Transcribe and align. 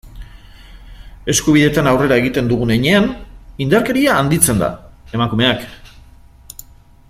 Eskubideetan 1.33 1.89
aurrera 1.91 2.17
egiten 2.21 2.49
dugun 2.53 2.73
heinean, 2.77 3.05
indarkeria 3.67 4.17
handitzen 4.23 4.65
da, 4.65 4.71
emakumeak. 5.19 5.69